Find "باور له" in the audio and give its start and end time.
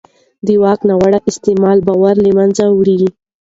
1.87-2.29